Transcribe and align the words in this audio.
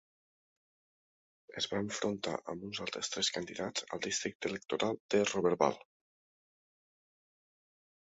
Es 1.59 1.65
va 1.73 1.81
enfrontar 1.83 2.33
amb 2.53 2.65
uns 2.69 2.79
altres 2.85 3.11
tres 3.15 3.29
candidats 3.35 3.85
al 3.97 4.01
districte 4.05 4.51
electoral 4.53 4.97
de 5.15 5.21
Roberval. 5.27 5.79